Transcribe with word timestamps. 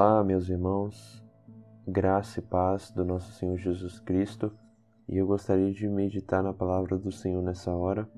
Olá, 0.00 0.22
meus 0.22 0.48
irmãos, 0.48 1.20
graça 1.84 2.38
e 2.38 2.42
paz 2.42 2.92
do 2.92 3.04
nosso 3.04 3.32
Senhor 3.32 3.56
Jesus 3.56 3.98
Cristo, 3.98 4.52
e 5.08 5.16
eu 5.16 5.26
gostaria 5.26 5.72
de 5.72 5.88
meditar 5.88 6.40
na 6.40 6.52
palavra 6.52 6.96
do 6.96 7.10
Senhor 7.10 7.42
nessa 7.42 7.74
hora, 7.74 8.08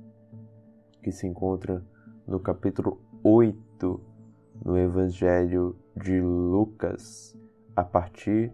que 1.03 1.11
se 1.11 1.27
encontra 1.27 1.83
no 2.29 2.39
capítulo 2.39 3.01
8 3.25 3.99
no 4.63 4.77
Evangelho 4.77 5.75
de 5.97 6.21
Lucas, 6.21 7.35
a 7.75 7.83
partir 7.83 8.53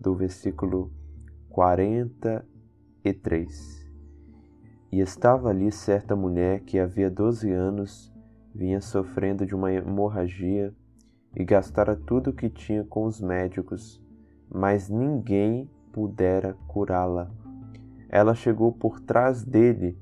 do 0.00 0.14
versículo 0.14 0.92
43. 1.48 3.90
E 4.92 5.00
estava 5.00 5.48
ali 5.48 5.72
certa 5.72 6.14
mulher 6.14 6.60
que 6.60 6.78
havia 6.78 7.10
12 7.10 7.50
anos 7.50 8.14
vinha 8.54 8.80
sofrendo 8.80 9.44
de 9.44 9.52
uma 9.52 9.72
hemorragia 9.72 10.72
e 11.34 11.44
gastara 11.44 11.94
tudo 11.94 12.30
o 12.30 12.32
que 12.32 12.48
tinha 12.48 12.84
com 12.84 13.04
os 13.04 13.20
médicos, 13.20 14.02
mas 14.50 14.88
ninguém 14.88 15.68
pudera 15.92 16.56
curá-la. 16.66 17.30
Ela 18.08 18.34
chegou 18.34 18.72
por 18.72 19.00
trás 19.00 19.44
dele, 19.44 19.98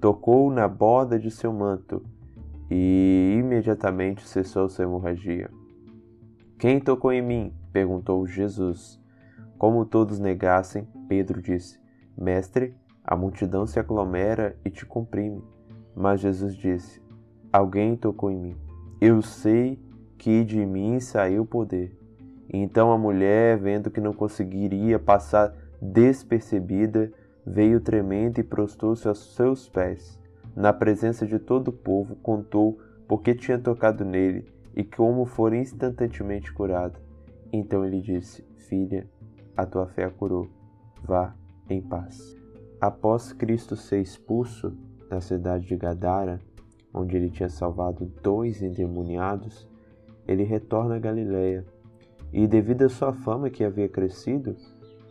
tocou 0.00 0.50
na 0.50 0.68
borda 0.68 1.18
de 1.18 1.30
seu 1.30 1.52
manto 1.52 2.02
e 2.70 3.36
imediatamente 3.38 4.26
cessou 4.26 4.68
sua 4.68 4.84
hemorragia. 4.84 5.50
Quem 6.58 6.80
tocou 6.80 7.12
em 7.12 7.22
mim? 7.22 7.52
perguntou 7.72 8.26
Jesus. 8.26 9.00
Como 9.58 9.84
todos 9.84 10.18
negassem, 10.18 10.86
Pedro 11.08 11.40
disse: 11.40 11.78
Mestre, 12.16 12.74
a 13.04 13.14
multidão 13.14 13.66
se 13.66 13.78
aglomera 13.78 14.56
e 14.64 14.70
te 14.70 14.84
comprime. 14.84 15.42
Mas 15.94 16.20
Jesus 16.20 16.54
disse: 16.56 17.00
Alguém 17.52 17.96
tocou 17.96 18.30
em 18.30 18.38
mim. 18.38 18.56
Eu 19.00 19.22
sei 19.22 19.78
que 20.18 20.44
de 20.44 20.64
mim 20.64 21.00
saiu 21.00 21.42
o 21.42 21.46
poder. 21.46 21.96
Então 22.52 22.92
a 22.92 22.98
mulher, 22.98 23.58
vendo 23.58 23.90
que 23.90 24.00
não 24.00 24.12
conseguiria 24.12 24.98
passar 24.98 25.54
despercebida, 25.80 27.12
veio 27.44 27.80
tremendo 27.80 28.38
e 28.38 28.44
prostou-se 28.44 29.06
aos 29.06 29.34
seus 29.34 29.68
pés. 29.68 30.20
Na 30.54 30.72
presença 30.72 31.26
de 31.26 31.38
todo 31.38 31.68
o 31.68 31.72
povo, 31.72 32.16
contou 32.16 32.78
porque 33.06 33.34
tinha 33.34 33.58
tocado 33.58 34.04
nele 34.04 34.46
e 34.74 34.82
como 34.82 35.24
fora 35.24 35.56
instantaneamente 35.56 36.52
curada. 36.52 36.98
Então 37.52 37.84
ele 37.84 38.00
disse: 38.00 38.44
Filha, 38.56 39.08
a 39.56 39.64
tua 39.64 39.86
fé 39.86 40.04
a 40.04 40.10
curou. 40.10 40.48
Vá 41.02 41.34
em 41.68 41.80
paz. 41.80 42.36
Após 42.80 43.32
Cristo 43.32 43.76
ser 43.76 44.00
expulso 44.00 44.76
da 45.08 45.20
cidade 45.20 45.66
de 45.66 45.76
Gadara, 45.76 46.40
onde 46.92 47.16
ele 47.16 47.30
tinha 47.30 47.48
salvado 47.48 48.06
dois 48.22 48.62
endemoniados, 48.62 49.68
ele 50.26 50.42
retorna 50.42 50.96
a 50.96 50.98
Galiléia 50.98 51.64
e, 52.32 52.46
devido 52.46 52.82
à 52.82 52.88
sua 52.88 53.12
fama 53.12 53.50
que 53.50 53.64
havia 53.64 53.88
crescido, 53.88 54.56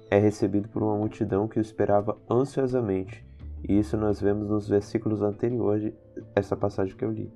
é 0.10 0.20
recebido 0.20 0.70
por 0.70 0.84
uma 0.84 0.98
multidão 0.98 1.48
que 1.48 1.60
o 1.60 1.62
esperava 1.62 2.18
ansiosamente. 2.30 3.26
E 3.68 3.80
isso 3.80 3.98
nós 3.98 4.22
vemos 4.22 4.50
nos 4.50 4.68
versículos 4.68 5.22
anteriores 5.22 5.94
essa 6.36 6.56
passagem 6.56 6.96
que 6.96 7.04
eu 7.04 7.12
li. 7.12 7.32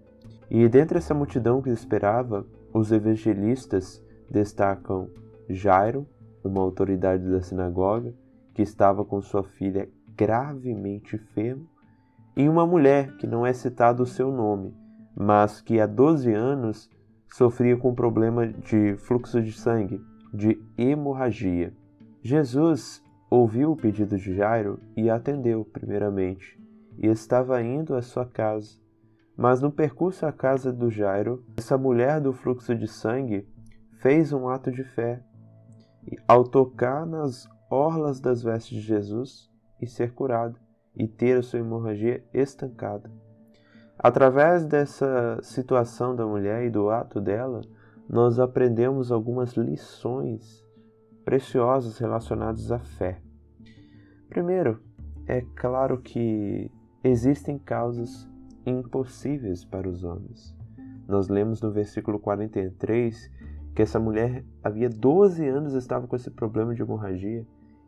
E 0.50 0.68
dentre 0.68 0.98
essa 0.98 1.14
multidão 1.14 1.62
que 1.62 1.70
o 1.70 1.74
esperava, 1.74 2.46
os 2.74 2.92
evangelistas 2.92 4.04
destacam 4.30 5.10
Jairo, 5.50 6.08
uma 6.44 6.62
autoridade 6.62 7.30
da 7.30 7.42
sinagoga, 7.42 8.14
que 8.54 8.62
estava 8.62 9.04
com 9.04 9.22
sua 9.22 9.44
filha 9.44 9.90
gravemente 10.16 11.16
enferma, 11.16 11.64
e 12.36 12.48
uma 12.48 12.66
mulher 12.66 13.16
que 13.18 13.28
não 13.28 13.46
é 13.46 13.54
citado 13.54 14.04
o 14.04 14.08
seu 14.08 14.32
nome, 14.32 14.74
mas 15.16 15.62
que 15.62 15.80
há 15.80 15.86
12 15.86 16.34
anos 16.34 16.90
sofria 17.30 17.78
com 17.78 17.94
problema 17.94 18.48
de 18.48 18.96
fluxo 18.98 19.42
de 19.42 19.52
sangue, 19.52 20.02
de 20.34 20.62
hemorragia. 20.78 21.74
Jesus 22.22 23.04
ouviu 23.30 23.72
o 23.72 23.78
pedido 23.78 24.18
de 24.18 24.36
Jairo 24.36 24.80
e 24.96 25.10
atendeu, 25.10 25.64
primeiramente, 25.64 26.60
e 26.98 27.08
estava 27.08 27.62
indo 27.62 27.96
à 27.96 28.02
sua 28.02 28.26
casa. 28.26 28.80
Mas 29.38 29.62
no 29.62 29.72
percurso 29.72 30.26
à 30.26 30.32
casa 30.32 30.74
do 30.74 30.90
Jairo, 30.90 31.46
essa 31.58 31.78
mulher 31.78 32.20
do 32.20 32.34
fluxo 32.34 32.76
de 32.76 32.88
sangue 32.88 33.48
fez 34.02 34.34
um 34.34 34.50
ato 34.50 34.72
de 34.72 34.84
fé. 34.84 35.24
E, 36.06 36.18
ao 36.28 36.44
tocar 36.44 37.06
nas 37.06 37.48
orlas 37.70 38.20
das 38.20 38.44
vestes 38.44 38.82
de 38.82 38.82
Jesus 38.82 39.50
e 39.82 39.88
ser 39.88 40.14
curada, 40.14 40.56
e 40.96 41.08
ter 41.08 41.38
a 41.38 41.44
sua 41.44 41.60
hemorragia 41.60 42.24
estancada. 42.34 43.10
Através 44.02 44.64
dessa 44.64 45.40
situação 45.44 46.16
da 46.16 46.26
mulher 46.26 46.64
e 46.64 46.70
do 46.70 46.90
ato 46.90 47.20
dela, 47.20 47.60
nós 48.08 48.40
aprendemos 48.40 49.12
algumas 49.12 49.58
lições 49.58 50.66
preciosas 51.26 51.98
relacionadas 51.98 52.72
à 52.72 52.80
fé. 52.80 53.22
Primeiro, 54.30 54.80
é 55.28 55.42
claro 55.54 56.00
que 56.00 56.72
existem 57.04 57.60
causas 57.60 58.26
impossíveis 58.66 59.66
para 59.66 59.90
os 59.90 60.06
homens. 60.06 60.56
Nós 61.06 61.28
lemos 61.28 61.62
no 61.62 61.70
versículo 61.70 62.20
43 62.20 63.30
que 63.76 63.82
essa 63.82 64.00
mulher 64.00 64.46
havia 64.64 64.90
12 64.90 65.46
anos 65.46 65.74
estava 65.74 66.08
com 66.08 66.16
esse 66.16 66.32
problema 66.32 66.74
de 66.74 66.82
hemorragia 66.82 67.46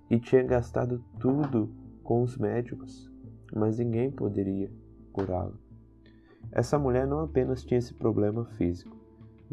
e 0.09 0.19
tinha 0.19 0.43
gastado 0.43 1.01
tudo 1.17 1.73
com 2.03 2.21
os 2.21 2.37
médicos, 2.37 3.09
mas 3.55 3.79
ninguém 3.79 4.11
poderia 4.11 4.69
curá-la. 5.13 5.70
Essa 6.51 6.77
mulher 6.77 7.07
não 7.07 7.21
apenas 7.21 7.63
tinha 7.63 7.77
esse 7.77 7.93
problema 7.93 8.45
físico, 8.57 8.95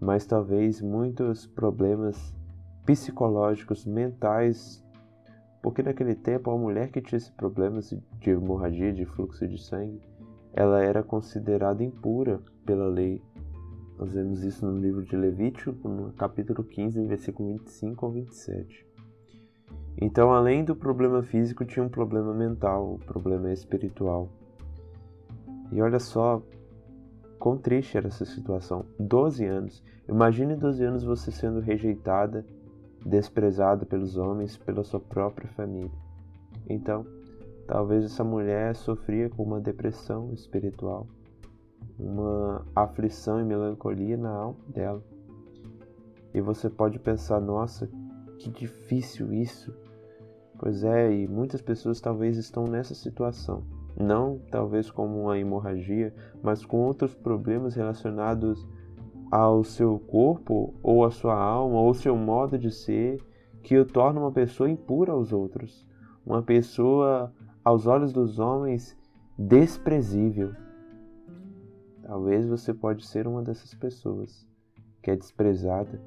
mas 0.00 0.26
talvez 0.26 0.81
muitos 0.81 1.47
problemas 1.47 2.34
psicológicos, 2.84 3.84
mentais, 3.84 4.84
porque 5.62 5.82
naquele 5.82 6.15
tempo 6.15 6.50
a 6.50 6.56
mulher 6.56 6.91
que 6.91 7.03
tinha 7.03 7.16
esse 7.16 7.32
problema 7.32 7.81
de 7.81 8.31
hemorragia, 8.31 8.93
de 8.93 9.04
fluxo 9.04 9.47
de 9.47 9.62
sangue, 9.62 10.00
ela 10.53 10.82
era 10.82 11.03
considerada 11.03 11.84
impura 11.84 12.41
pela 12.65 12.88
lei. 12.88 13.22
Nós 13.99 14.10
vemos 14.12 14.43
isso 14.43 14.65
no 14.65 14.78
livro 14.78 15.05
de 15.05 15.16
Levítico, 15.16 15.88
no 15.88 16.12
capítulo 16.12 16.65
15, 16.65 17.05
versículo 17.06 17.53
25 17.53 18.06
ao 18.06 18.12
27. 18.12 18.87
Então, 20.00 20.32
além 20.32 20.65
do 20.65 20.76
problema 20.76 21.22
físico, 21.22 21.65
tinha 21.65 21.84
um 21.84 21.88
problema 21.88 22.32
mental, 22.32 22.94
um 22.94 22.99
problema 22.99 23.53
espiritual. 23.53 24.28
E 25.72 25.82
olha 25.82 25.99
só, 25.99 26.41
Quão 27.38 27.56
triste 27.56 27.97
era 27.97 28.09
essa 28.09 28.25
situação. 28.25 28.84
12 28.99 29.44
anos. 29.44 29.82
Imagine 30.09 30.56
12 30.56 30.84
anos 30.84 31.04
você 31.04 31.31
sendo 31.31 31.60
rejeitada, 31.60 32.44
desprezada 33.06 33.87
pelos 33.87 34.16
homens, 34.16 34.56
pela 34.56 34.82
sua 34.82 34.99
própria 34.99 35.49
família. 35.50 35.91
Então, 36.69 37.06
talvez 37.66 38.04
essa 38.04 38.25
mulher 38.25 38.75
sofria 38.75 39.31
com 39.31 39.44
uma 39.44 39.60
depressão 39.60 40.32
espiritual, 40.32 41.06
uma 41.99 42.66
aflição 42.75 43.41
e 43.41 43.44
melancolia 43.44 44.16
na 44.16 44.31
alma 44.31 44.59
dela. 44.69 45.03
E 46.34 46.41
você 46.41 46.69
pode 46.69 46.99
pensar, 46.99 47.41
nossa, 47.41 47.88
que 48.38 48.50
difícil 48.50 49.32
isso. 49.32 49.72
Pois 50.59 50.82
é, 50.82 51.12
e 51.12 51.28
muitas 51.28 51.62
pessoas 51.62 52.00
talvez 52.00 52.37
estão 52.37 52.65
nessa 52.65 52.94
situação 52.94 53.77
não 53.98 54.41
talvez 54.50 54.91
como 54.91 55.22
uma 55.22 55.38
hemorragia, 55.38 56.14
mas 56.42 56.64
com 56.64 56.78
outros 56.78 57.14
problemas 57.14 57.75
relacionados 57.75 58.66
ao 59.31 59.62
seu 59.64 59.98
corpo, 59.98 60.75
ou 60.82 61.04
à 61.04 61.10
sua 61.10 61.36
alma, 61.36 61.81
ou 61.81 61.92
seu 61.92 62.16
modo 62.16 62.58
de 62.58 62.70
ser, 62.70 63.20
que 63.62 63.76
o 63.76 63.84
torna 63.84 64.20
uma 64.20 64.32
pessoa 64.32 64.70
impura 64.70 65.12
aos 65.12 65.32
outros, 65.32 65.87
uma 66.25 66.42
pessoa, 66.42 67.32
aos 67.64 67.87
olhos 67.87 68.12
dos 68.12 68.38
homens, 68.38 68.97
desprezível. 69.38 70.53
Talvez 72.03 72.47
você 72.47 72.72
pode 72.72 73.04
ser 73.06 73.26
uma 73.26 73.42
dessas 73.42 73.75
pessoas 73.75 74.49
que 75.02 75.11
é 75.11 75.17
desprezada, 75.17 76.00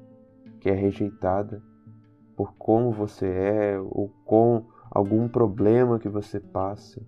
que 0.60 0.68
é 0.68 0.74
rejeitada 0.74 1.62
por 2.36 2.54
como 2.54 2.90
você 2.90 3.26
é 3.26 3.78
ou 3.78 4.08
com 4.24 4.64
algum 4.90 5.28
problema 5.28 5.98
que 5.98 6.08
você 6.08 6.40
passa. 6.40 7.00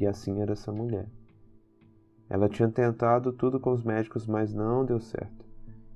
E 0.00 0.06
assim 0.06 0.40
era 0.40 0.54
essa 0.54 0.72
mulher. 0.72 1.06
Ela 2.28 2.48
tinha 2.48 2.68
tentado 2.70 3.32
tudo 3.32 3.60
com 3.60 3.70
os 3.70 3.84
médicos, 3.84 4.26
mas 4.26 4.54
não 4.54 4.82
deu 4.82 4.98
certo. 4.98 5.44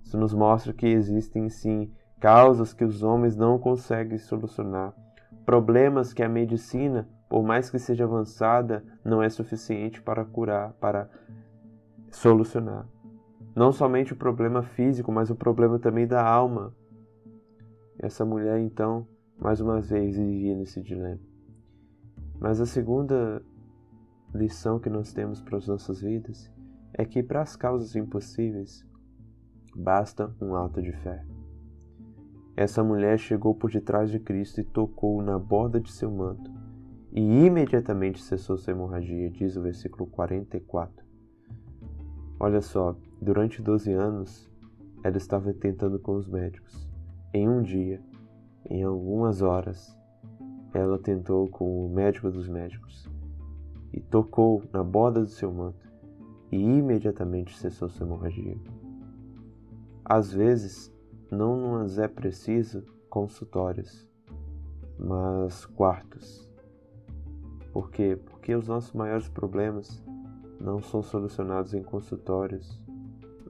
Isso 0.05 0.19
nos 0.19 0.35
mostra 0.35 0.75
que 0.75 0.87
existem 0.87 1.49
sim 1.49 1.91
causas 2.21 2.75
que 2.75 2.85
os 2.85 3.03
homens 3.03 3.35
não 3.35 3.59
conseguem 3.59 4.19
solucionar, 4.19 4.95
problemas 5.47 6.13
que 6.13 6.23
a 6.23 6.29
medicina, 6.29 7.09
por 7.29 7.43
mais 7.43 7.71
que 7.71 7.79
seja 7.79 8.05
avançada, 8.05 8.85
não 9.03 9.23
é 9.23 9.29
suficiente 9.31 10.03
para 10.03 10.25
curar, 10.25 10.75
para 10.75 11.09
solucionar. 12.11 12.87
Não 13.55 13.73
somente 13.73 14.13
o 14.13 14.17
problema 14.17 14.63
físico, 14.63 15.11
mas 15.11 15.31
o 15.31 15.35
problema 15.35 15.79
também 15.79 16.07
da 16.07 16.23
alma. 16.23 16.75
Essa 17.99 18.25
mulher, 18.25 18.59
então, 18.59 19.07
mais 19.39 19.61
uma 19.61 19.81
vez 19.81 20.17
vivia 20.17 20.57
nesse 20.57 20.83
dilema. 20.83 21.21
Mas 22.39 22.61
a 22.61 22.67
segunda 22.67 23.43
lição 24.35 24.81
que 24.81 24.91
nós 24.91 25.13
temos 25.13 25.41
para 25.41 25.59
as 25.59 25.69
nossas 25.69 26.01
vidas 26.01 26.51
é 26.93 27.05
que 27.05 27.23
para 27.23 27.41
as 27.41 27.55
causas 27.55 27.95
impossíveis 27.95 28.85
basta 29.75 30.35
um 30.41 30.57
ato 30.57 30.83
de 30.83 30.93
fé. 30.93 31.25
essa 32.57 32.83
mulher 32.85 33.19
chegou 33.19 33.55
por 33.55 33.71
detrás 33.71 34.11
de 34.11 34.19
Cristo 34.19 34.61
e 34.61 34.65
tocou 34.65 35.23
na 35.23 35.39
borda 35.39 35.81
de 35.81 35.91
seu 35.91 36.11
manto, 36.11 36.51
e 37.13 37.21
imediatamente 37.47 38.23
cessou 38.23 38.57
sua 38.57 38.73
hemorragia, 38.73 39.31
diz 39.31 39.57
o 39.57 39.63
versículo 39.63 40.07
44. 40.07 41.05
Olha 42.39 42.61
só, 42.61 42.97
durante 43.21 43.63
12 43.63 43.93
anos, 43.93 44.51
ela 45.03 45.17
estava 45.17 45.53
tentando 45.53 45.99
com 45.99 46.15
os 46.15 46.29
médicos. 46.29 46.89
Em 47.33 47.49
um 47.49 47.63
dia, 47.63 48.01
em 48.69 48.83
algumas 48.83 49.43
horas, 49.43 49.97
ela 50.73 50.99
tentou 50.99 51.49
com 51.49 51.87
o 51.87 51.93
médico 51.93 52.31
dos 52.31 52.49
médicos 52.49 53.14
e 53.95 54.01
tocou 54.01 54.61
na 54.73 54.83
borda 54.83 55.21
do 55.21 55.29
seu 55.29 55.53
manto 55.53 55.89
e 56.51 56.57
imediatamente 56.57 57.57
cessou 57.57 57.89
sua 57.89 58.05
hemorragia. 58.05 58.59
Às 60.05 60.33
vezes, 60.33 60.93
não 61.31 61.79
nos 61.79 61.97
é 61.97 62.09
preciso 62.09 62.85
consultórios, 63.09 64.11
mas 64.99 65.65
quartos. 65.65 66.51
Por 67.73 67.89
quê? 67.91 68.19
Porque 68.27 68.55
os 68.55 68.67
nossos 68.67 68.93
maiores 68.93 69.29
problemas 69.29 70.05
não 70.61 70.83
são 70.83 71.01
solucionados 71.01 71.73
em 71.73 71.83
consultórios, 71.83 72.83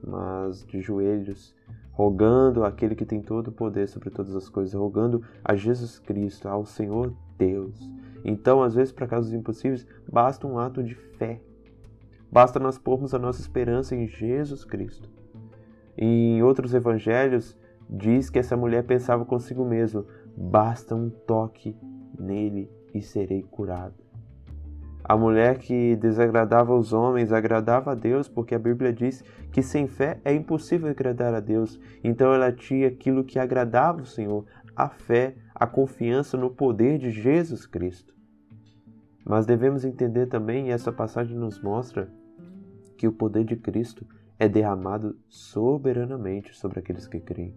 mas 0.05 0.63
de 0.65 0.79
joelhos, 0.79 1.55
rogando 1.91 2.63
aquele 2.63 2.93
que 2.93 3.05
tem 3.05 3.21
todo 3.21 3.47
o 3.47 3.51
poder 3.51 3.87
sobre 3.87 4.11
todas 4.11 4.35
as 4.35 4.47
coisas, 4.47 4.75
rogando 4.75 5.23
a 5.43 5.55
Jesus 5.55 5.97
Cristo, 5.97 6.47
ao 6.47 6.65
Senhor 6.65 7.15
Deus. 7.35 7.89
Então, 8.27 8.63
às 8.63 8.73
vezes, 8.73 8.91
para 8.91 9.05
casos 9.05 9.31
impossíveis, 9.31 9.85
basta 10.11 10.47
um 10.47 10.57
ato 10.57 10.83
de 10.83 10.95
fé. 10.95 11.39
Basta 12.31 12.59
nós 12.59 12.75
pormos 12.75 13.13
a 13.13 13.19
nossa 13.19 13.39
esperança 13.39 13.95
em 13.95 14.07
Jesus 14.07 14.65
Cristo. 14.65 15.07
Em 15.95 16.41
outros 16.41 16.73
evangelhos, 16.73 17.55
diz 17.87 18.31
que 18.31 18.39
essa 18.39 18.57
mulher 18.57 18.83
pensava 18.83 19.23
consigo 19.23 19.63
mesma: 19.63 20.03
basta 20.35 20.95
um 20.95 21.07
toque 21.07 21.77
nele 22.19 22.67
e 22.95 23.01
serei 23.01 23.43
curado. 23.43 23.93
A 25.03 25.15
mulher 25.15 25.59
que 25.59 25.95
desagradava 25.95 26.75
os 26.75 26.91
homens 26.91 27.31
agradava 27.31 27.91
a 27.91 27.95
Deus, 27.95 28.27
porque 28.27 28.55
a 28.55 28.59
Bíblia 28.59 28.91
diz 28.91 29.23
que 29.51 29.61
sem 29.61 29.85
fé 29.87 30.19
é 30.25 30.33
impossível 30.33 30.89
agradar 30.89 31.31
a 31.35 31.39
Deus. 31.39 31.79
Então 32.03 32.33
ela 32.33 32.51
tinha 32.51 32.87
aquilo 32.87 33.23
que 33.23 33.37
agradava 33.37 34.01
o 34.01 34.05
Senhor, 34.05 34.45
a 34.75 34.89
fé, 34.89 35.35
a 35.53 35.67
confiança 35.67 36.35
no 36.35 36.49
poder 36.49 36.97
de 36.97 37.11
Jesus 37.11 37.67
Cristo. 37.67 38.14
Mas 39.25 39.47
devemos 39.47 39.83
entender 39.83 40.27
também, 40.27 40.67
e 40.67 40.71
essa 40.71 40.91
passagem 40.91 41.35
nos 41.35 41.59
mostra, 41.59 42.07
que 42.95 43.07
o 43.07 43.11
poder 43.11 43.43
de 43.43 43.55
Cristo 43.55 44.05
é 44.37 44.47
derramado 44.47 45.17
soberanamente 45.27 46.55
sobre 46.55 46.79
aqueles 46.79 47.07
que 47.07 47.19
creem. 47.19 47.55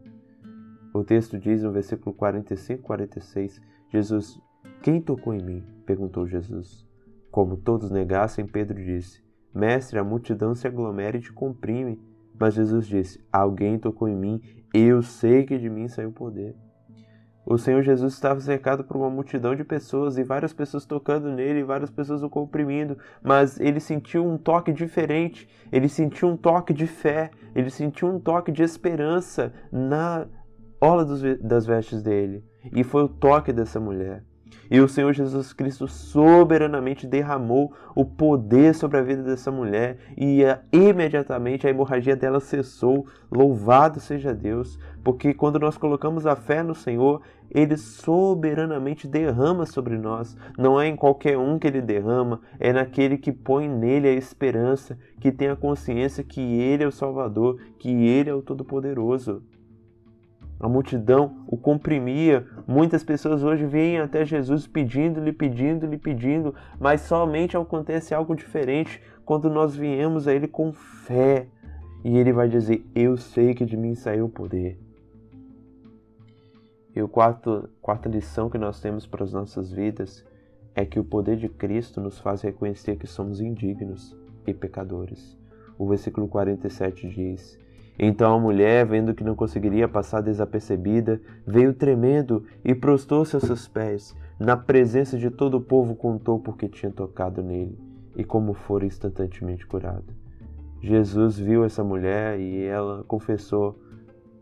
O 0.95 1.05
texto 1.05 1.39
diz 1.39 1.63
no 1.63 1.71
versículo 1.71 2.15
45 2.17 2.81
e 2.81 2.83
46, 2.83 3.61
Jesus, 3.91 4.41
quem 4.83 5.01
tocou 5.01 5.35
em 5.35 5.43
mim? 5.43 5.65
perguntou 5.85 6.27
Jesus. 6.27 6.87
Como 7.31 7.57
todos 7.57 7.91
negassem, 7.91 8.47
Pedro 8.47 8.83
disse: 8.83 9.23
Mestre, 9.55 9.99
a 9.99 10.05
multidão 10.05 10.55
se 10.55 10.67
aglomera 10.67 11.19
e 11.19 11.21
te 11.21 11.33
comprime. 11.33 12.01
Mas 12.39 12.55
Jesus 12.55 12.87
disse: 12.87 13.21
Alguém 13.31 13.79
tocou 13.79 14.09
em 14.09 14.17
mim, 14.17 14.41
eu 14.73 15.03
sei 15.03 15.45
que 15.45 15.59
de 15.59 15.69
mim 15.69 15.89
saiu 15.89 16.13
poder. 16.13 16.57
O 17.51 17.57
Senhor 17.57 17.83
Jesus 17.83 18.13
estava 18.13 18.39
cercado 18.41 18.85
por 18.85 18.95
uma 18.95 19.09
multidão 19.09 19.57
de 19.57 19.65
pessoas 19.65 20.19
e 20.19 20.23
várias 20.23 20.53
pessoas 20.53 20.85
tocando 20.85 21.31
nele, 21.31 21.61
e 21.61 21.65
várias 21.65 21.91
pessoas 21.91 22.23
o 22.23 22.29
comprimindo, 22.29 22.99
mas 23.23 23.59
ele 23.59 23.81
sentiu 23.81 24.23
um 24.23 24.37
toque 24.37 24.71
diferente, 24.71 25.49
ele 25.73 25.89
sentiu 25.89 26.29
um 26.29 26.37
toque 26.37 26.75
de 26.75 26.87
fé, 26.87 27.31
ele 27.55 27.71
sentiu 27.71 28.07
um 28.07 28.21
toque 28.21 28.53
de 28.53 28.63
esperança 28.63 29.51
na 29.73 30.27
ola 30.79 31.07
das 31.41 31.65
vestes 31.65 32.03
dele. 32.03 32.45
E 32.71 32.85
foi 32.85 33.05
o 33.05 33.09
toque 33.09 33.51
dessa 33.51 33.81
mulher. 33.81 34.28
E 34.71 34.81
o 34.81 34.89
Senhor 34.89 35.13
Jesus 35.13 35.53
Cristo 35.53 35.89
soberanamente 35.89 37.07
derramou 37.07 37.73
o 37.95 38.05
poder 38.05 38.75
sobre 38.75 38.99
a 38.99 39.03
vida 39.03 39.23
dessa 39.23 39.51
mulher 39.51 39.99
e 40.17 40.45
eh, 40.45 40.61
imediatamente 40.71 41.67
a 41.67 41.71
hemorragia 41.71 42.15
dela 42.15 42.41
cessou. 42.41 43.07
Louvado 43.31 44.01
seja 44.01 44.35
Deus, 44.35 44.79
porque 45.03 45.33
quando 45.33 45.59
nós 45.59 45.79
colocamos 45.79 46.27
a 46.27 46.37
fé 46.37 46.63
no 46.63 46.75
Senhor, 46.75 47.23
ele 47.51 47.77
soberanamente 47.77 49.07
derrama 49.07 49.65
sobre 49.65 49.97
nós. 49.97 50.37
Não 50.59 50.81
é 50.81 50.87
em 50.87 50.97
qualquer 50.97 51.39
um 51.39 51.59
que 51.59 51.67
ele 51.67 51.81
derrama, 51.81 52.41
é 52.61 52.73
naquele 52.73 53.17
que 53.17 53.33
põe 53.33 53.69
nele 53.69 54.09
a 54.09 54.13
esperança, 54.13 54.99
que 55.21 55.33
tem 55.33 55.49
a 55.49 55.57
consciência 55.57 56.23
que 56.23 56.41
ele 56.41 56.85
é 56.85 56.87
o 56.87 56.93
Salvador, 56.93 57.59
que 57.79 57.89
ele 57.89 58.31
é 58.31 58.35
o 58.35 58.43
Todo-Poderoso. 58.43 59.43
A 60.61 60.69
multidão 60.69 61.45
o 61.47 61.57
comprimia. 61.57 62.47
Muitas 62.67 63.05
pessoas 63.05 63.45
hoje 63.45 63.65
vêm 63.65 63.99
até 63.99 64.25
Jesus 64.25 64.67
pedindo-lhe, 64.67 65.33
pedindo-lhe, 65.33 65.97
pedindo, 65.97 66.55
mas 66.81 67.03
somente 67.03 67.57
acontece 67.57 68.15
algo 68.15 68.35
diferente 68.35 69.01
quando 69.25 69.49
nós 69.49 69.77
viemos 69.77 70.27
a 70.27 70.35
Ele 70.35 70.49
com 70.49 70.73
fé. 70.73 71.47
E 72.05 72.17
Ele 72.17 72.33
vai 72.33 72.49
dizer: 72.49 72.85
Eu 72.95 73.17
sei 73.17 73.55
que 73.55 73.65
de 73.65 73.77
mim 73.77 73.95
saiu 73.95 74.27
o 74.27 74.31
poder. 74.31 74.79
E 76.95 77.01
a 77.01 77.07
quarta, 77.07 77.71
quarta 77.81 78.09
lição 78.09 78.51
que 78.51 78.59
nós 78.59 78.81
temos 78.81 79.07
para 79.07 79.23
as 79.23 79.33
nossas 79.33 79.71
vidas 79.71 80.27
é 80.75 80.85
que 80.85 80.99
o 80.99 81.05
poder 81.05 81.37
de 81.37 81.49
Cristo 81.49 82.01
nos 82.01 82.19
faz 82.19 82.43
reconhecer 82.43 82.97
que 82.97 83.07
somos 83.07 83.41
indignos 83.41 84.17
e 84.47 84.53
pecadores. 84.53 85.39
O 85.79 85.87
versículo 85.87 86.27
47 86.27 87.09
diz: 87.09 87.59
então 87.99 88.35
a 88.35 88.39
mulher, 88.39 88.87
vendo 88.87 89.13
que 89.13 89.25
não 89.25 89.35
conseguiria 89.35 89.89
passar 89.89 90.21
desapercebida, 90.21 91.21
veio 91.45 91.75
tremendo 91.75 92.45
e 92.65 92.75
prostou-se 92.75 93.35
aos 93.35 93.45
seus 93.45 93.67
pés. 93.67 94.15
Na 94.39 94.57
presença 94.57 95.19
de 95.19 95.31
todo 95.31 95.57
o 95.57 95.61
povo, 95.61 95.97
contou 95.97 96.39
porque 96.39 96.69
tinha 96.69 96.93
tocado 96.93 97.43
nele 97.43 97.77
e 98.15 98.23
como 98.23 98.55
fora 98.55 98.87
instantaneamente 98.87 99.67
curado. 99.67 100.15
Jesus 100.81 101.37
viu 101.37 101.65
essa 101.65 101.83
mulher 101.83 102.39
e 102.39 102.63
ela 102.63 103.03
confessou 103.09 103.77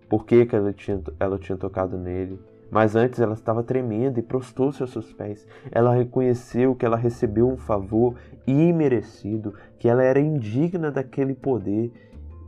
por 0.06 0.26
que, 0.26 0.44
que 0.44 0.54
ela, 0.54 0.72
tinha, 0.72 1.00
ela 1.18 1.38
tinha 1.38 1.56
tocado 1.56 1.96
nele. 1.96 2.38
Mas 2.70 2.94
antes 2.94 3.20
ela 3.20 3.32
estava 3.32 3.62
tremendo 3.62 4.18
e 4.18 4.22
prostou-se 4.22 4.82
aos 4.82 4.90
seus 4.90 5.12
pés. 5.12 5.46
Ela 5.70 5.94
reconheceu 5.94 6.74
que 6.74 6.84
ela 6.84 6.96
recebeu 6.96 7.48
um 7.48 7.56
favor 7.56 8.16
imerecido, 8.46 9.54
que 9.78 9.88
ela 9.88 10.02
era 10.02 10.20
indigna 10.20 10.90
daquele 10.90 11.32
poder 11.32 11.92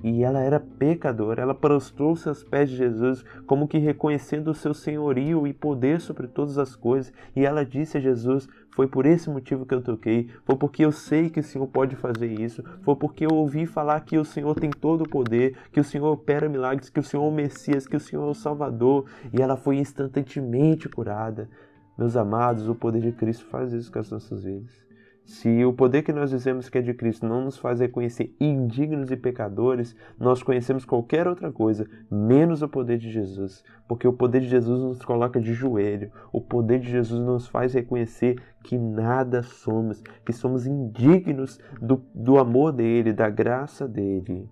e 0.03 0.23
ela 0.23 0.41
era 0.41 0.61
pecadora. 0.61 1.43
Ela 1.43 1.55
prostrou-se 1.55 2.28
aos 2.28 2.45
pés 2.45 2.71
de 2.71 2.76
Jesus, 2.76 3.25
como 3.47 3.67
que 3.67 3.78
reconhecendo 3.78 4.49
o 4.49 4.55
seu 4.55 4.73
senhorio 4.73 5.47
e 5.47 5.52
poder 5.52 6.00
sobre 6.00 6.26
todas 6.26 6.59
as 6.59 6.76
coisas. 6.76 7.12
E 7.35 7.45
ela 7.45 7.64
disse 7.64 7.97
a 7.97 8.00
Jesus: 8.00 8.49
Foi 8.71 8.87
por 8.87 9.07
esse 9.07 9.28
motivo 9.28 9.67
que 9.67 9.75
eu 9.75 9.83
toquei, 9.83 10.28
foi 10.45 10.57
porque 10.57 10.85
eu 10.85 10.93
sei 10.93 11.31
que 11.31 11.40
o 11.40 11.45
Senhor 11.45 11.67
pode 11.67 11.97
fazer 11.97 12.40
isso, 12.40 12.62
foi 12.83 12.97
porque 12.97 13.26
eu 13.26 13.35
ouvi 13.35 13.67
falar 13.67 14.00
que 14.00 14.19
o 14.19 14.25
Senhor 14.25 14.55
tem 14.59 14.71
todo 14.71 15.02
o 15.02 15.09
poder, 15.09 15.57
que 15.73 15.81
o 15.81 15.85
Senhor 15.85 16.11
opera 16.12 16.49
milagres, 16.49 16.90
que 16.90 17.00
o 17.00 17.05
Senhor 17.05 17.25
é 17.25 17.28
o 17.28 17.33
Messias, 17.33 17.87
que 17.87 17.97
o 17.97 18.00
Senhor 18.00 18.26
é 18.26 18.31
o 18.31 18.35
Salvador. 18.35 19.07
E 19.33 19.43
ela 19.43 19.57
foi 19.57 19.78
instantaneamente 19.78 20.88
curada. 20.88 21.49
Meus 21.97 22.17
amados, 22.17 22.69
o 22.69 22.75
poder 22.75 23.02
de 23.02 23.12
Cristo 23.12 23.45
faz 23.47 23.73
isso 23.73 23.90
com 23.90 23.99
as 23.99 24.11
nossas 24.11 24.45
vidas. 24.45 24.88
Se 25.28 25.62
o 25.62 25.75
poder 25.75 26.02
que 26.02 26.12
nós 26.12 26.30
dizemos 26.30 26.70
que 26.70 26.78
é 26.78 26.80
de 26.80 26.94
Cristo 26.94 27.26
não 27.26 27.44
nos 27.44 27.58
faz 27.58 27.80
reconhecer 27.80 28.35
indignos 28.40 29.11
e 29.11 29.16
pecadores, 29.16 29.94
nós 30.18 30.42
conhecemos 30.42 30.87
qualquer 30.87 31.28
outra 31.28 31.52
coisa, 31.52 31.87
menos 32.11 32.62
o 32.62 32.68
poder 32.68 32.97
de 32.97 33.11
Jesus. 33.11 33.62
Porque 33.87 34.08
o 34.08 34.12
poder 34.12 34.40
de 34.40 34.49
Jesus 34.49 34.82
nos 34.82 35.04
coloca 35.04 35.38
de 35.38 35.52
joelho, 35.52 36.11
o 36.32 36.40
poder 36.40 36.80
de 36.80 36.88
Jesus 36.88 37.23
nos 37.23 37.47
faz 37.47 37.75
reconhecer 37.75 38.40
que 38.64 38.78
nada 38.78 39.42
somos, 39.42 40.02
que 40.25 40.32
somos 40.32 40.66
indignos 40.66 41.61
do, 41.78 42.02
do 42.14 42.38
amor 42.38 42.73
dele, 42.73 43.12
da 43.12 43.28
graça 43.28 43.87
dele. 43.87 44.49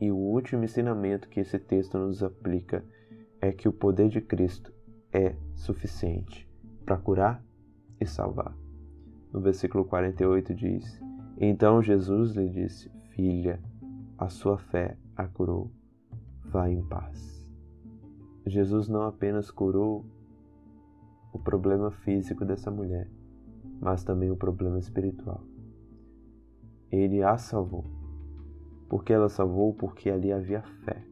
E 0.00 0.10
o 0.10 0.16
último 0.16 0.64
ensinamento 0.64 1.28
que 1.28 1.38
esse 1.38 1.60
texto 1.60 1.96
nos 1.96 2.20
aplica 2.20 2.84
é 3.40 3.52
que 3.52 3.68
o 3.68 3.72
poder 3.72 4.08
de 4.08 4.20
Cristo 4.20 4.74
é 5.12 5.36
suficiente 5.54 6.50
para 6.84 6.96
curar 6.96 7.40
e 8.00 8.04
salvar. 8.04 8.61
No 9.32 9.40
versículo 9.40 9.84
48 9.84 10.54
diz: 10.54 11.00
Então 11.38 11.82
Jesus 11.82 12.36
lhe 12.36 12.48
disse: 12.48 12.90
Filha, 13.10 13.60
a 14.18 14.28
sua 14.28 14.58
fé 14.58 14.96
a 15.16 15.26
curou. 15.26 15.70
Vá 16.44 16.68
em 16.68 16.82
paz. 16.82 17.48
Jesus 18.46 18.88
não 18.88 19.02
apenas 19.02 19.50
curou 19.50 20.04
o 21.32 21.38
problema 21.38 21.90
físico 21.90 22.44
dessa 22.44 22.70
mulher, 22.70 23.08
mas 23.80 24.04
também 24.04 24.30
o 24.30 24.36
problema 24.36 24.78
espiritual. 24.78 25.42
Ele 26.90 27.22
a 27.22 27.38
salvou. 27.38 27.86
Porque 28.88 29.12
ela 29.12 29.30
salvou? 29.30 29.72
Porque 29.72 30.10
ali 30.10 30.30
havia 30.30 30.60
fé. 30.84 31.02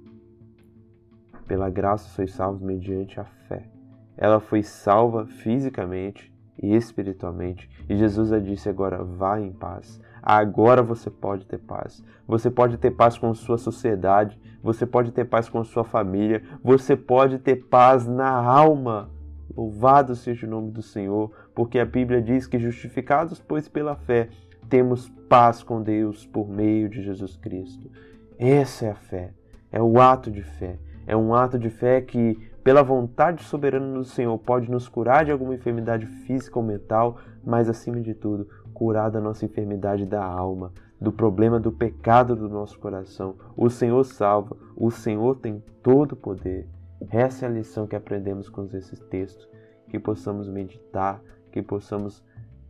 Pela 1.47 1.71
graça 1.71 2.11
sois 2.11 2.33
salvos 2.33 2.61
mediante 2.61 3.19
a 3.19 3.25
fé. 3.25 3.71
Ela 4.17 4.41
foi 4.41 4.62
salva 4.62 5.27
fisicamente 5.27 6.31
e 6.62 6.75
espiritualmente. 6.75 7.69
E 7.88 7.97
Jesus 7.97 8.33
a 8.33 8.38
disse 8.38 8.69
agora: 8.69 9.02
vá 9.02 9.40
em 9.40 9.52
paz. 9.52 10.00
agora 10.23 10.83
você 10.83 11.11
pode 11.11 11.47
ter 11.47 11.59
paz. 11.59 12.05
Você 12.26 12.50
pode 12.50 12.76
ter 12.76 12.90
paz 12.90 13.19
com 13.19 13.33
sua 13.35 13.59
sociedade, 13.59 14.38
você 14.62 14.85
pode 14.87 15.12
ter 15.12 15.25
paz 15.25 15.49
com 15.49 15.64
sua 15.64 15.85
família, 15.85 16.43
você 16.62 16.95
pode 16.95 17.38
ter 17.38 17.57
paz 17.69 18.07
na 18.07 18.31
alma. 18.31 19.11
Louvado 19.57 20.14
seja 20.14 20.47
o 20.47 20.50
nome 20.50 20.71
do 20.71 20.83
Senhor, 20.83 21.33
porque 21.55 21.79
a 21.79 21.85
Bíblia 21.85 22.23
diz 22.23 22.47
que 22.47 22.59
justificados, 22.59 23.40
pois 23.40 23.69
pela 23.69 23.97
fé, 23.97 24.29
temos 24.69 25.09
paz 25.29 25.62
com 25.62 25.83
Deus 25.83 26.25
por 26.26 26.49
meio 26.49 26.88
de 26.88 27.02
Jesus 27.02 27.37
Cristo. 27.37 27.90
Essa 28.38 28.87
é 28.87 28.90
a 28.90 28.95
fé, 28.95 29.33
é 29.73 29.83
o 29.83 30.00
ato 30.00 30.31
de 30.31 30.43
fé. 30.43 30.79
É 31.07 31.17
um 31.17 31.35
ato 31.35 31.59
de 31.59 31.71
fé 31.71 32.00
que, 32.00 32.38
pela 32.62 32.83
vontade 32.83 33.43
soberana 33.45 33.95
do 33.95 34.05
Senhor, 34.05 34.37
pode 34.38 34.71
nos 34.71 34.88
curar 34.88 35.25
de 35.25 35.33
alguma 35.33 35.55
enfermidade 35.55 36.07
física 36.07 36.59
ou 36.59 36.64
mental, 36.64 37.19
mas 37.45 37.69
acima 37.69 38.00
de 38.00 38.14
tudo, 38.14 38.49
curar 38.75 39.11
da 39.11 39.21
nossa 39.21 39.45
enfermidade 39.45 40.05
da 40.05 40.23
alma, 40.23 40.73
do 41.00 41.11
problema 41.11 41.59
do 41.59 41.73
pecado 41.73 42.37
do 42.37 42.49
nosso 42.49 42.79
coração. 42.79 43.37
O 43.57 43.71
Senhor 43.71 44.05
salva, 44.05 44.57
o 44.76 44.90
Senhor 44.90 45.37
tem 45.37 45.62
todo 45.83 46.12
o 46.12 46.17
poder. 46.17 46.69
Essa 47.11 47.47
é 47.47 47.49
a 47.49 47.52
lição 47.52 47.87
que 47.87 47.97
aprendemos 47.97 48.50
com 48.50 48.64
esses 48.64 49.00
textos, 49.00 49.49
que 49.88 49.99
possamos 49.99 50.49
meditar, 50.49 51.23
que 51.50 51.62
possamos 51.62 52.23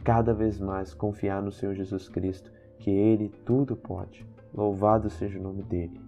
cada 0.04 0.32
vez 0.32 0.60
mais 0.60 0.94
confiar 0.94 1.42
no 1.42 1.50
Senhor 1.50 1.74
Jesus 1.74 2.08
Cristo, 2.08 2.50
que 2.78 2.90
Ele 2.90 3.28
tudo 3.44 3.74
pode. 3.74 4.24
Louvado 4.54 5.10
seja 5.10 5.38
o 5.38 5.42
nome 5.42 5.62
dele. 5.64 6.00